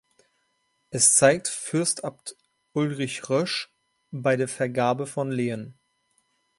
[0.89, 2.35] Es zeigt Fürstabt
[2.73, 3.71] Ulrich Rösch
[4.09, 5.77] bei der Vergabe von Lehen.